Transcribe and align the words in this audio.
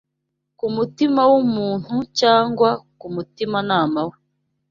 ku 0.57 0.65
mutima 0.75 1.21
w’umuntu 1.31 1.95
cyangwa 2.19 2.69
ku 2.99 3.07
mutimanama 3.15 3.99
we 4.09 4.15